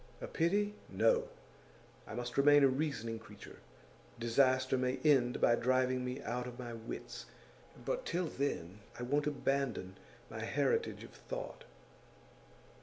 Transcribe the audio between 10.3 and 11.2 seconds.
heritage of